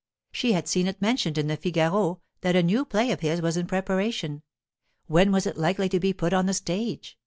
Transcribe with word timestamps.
She 0.31 0.53
had 0.53 0.67
seen 0.67 0.87
it 0.87 0.99
mentioned 0.99 1.37
in 1.37 1.45
the 1.45 1.55
Figaro 1.55 2.21
that 2.41 2.55
a 2.55 2.63
new 2.63 2.85
play 2.85 3.11
of 3.11 3.19
his 3.19 3.39
was 3.39 3.55
in 3.55 3.67
preparation; 3.67 4.41
when 5.05 5.31
was 5.31 5.45
it 5.45 5.57
likely 5.57 5.89
to 5.89 5.99
be 5.99 6.11
put 6.11 6.33
on 6.33 6.47
the 6.47 6.55
stage? 6.55 7.19